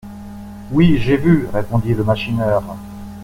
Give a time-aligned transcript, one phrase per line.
[0.71, 2.63] Oui, j'ai vu, répondit le machineur.